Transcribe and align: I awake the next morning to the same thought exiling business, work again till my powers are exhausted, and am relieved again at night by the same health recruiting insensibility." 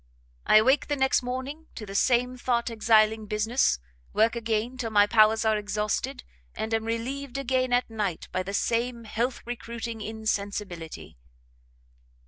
I 0.47 0.55
awake 0.55 0.87
the 0.87 0.95
next 0.95 1.21
morning 1.21 1.67
to 1.75 1.85
the 1.85 1.93
same 1.93 2.35
thought 2.35 2.71
exiling 2.71 3.27
business, 3.27 3.77
work 4.13 4.35
again 4.35 4.75
till 4.75 4.89
my 4.89 5.05
powers 5.05 5.45
are 5.45 5.59
exhausted, 5.59 6.23
and 6.55 6.73
am 6.73 6.85
relieved 6.85 7.37
again 7.37 7.71
at 7.71 7.87
night 7.87 8.27
by 8.31 8.41
the 8.41 8.55
same 8.55 9.03
health 9.03 9.43
recruiting 9.45 10.01
insensibility." 10.01 11.17